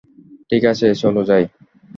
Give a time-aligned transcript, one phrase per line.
[0.49, 1.43] ঠিক আছে, চলো যাই।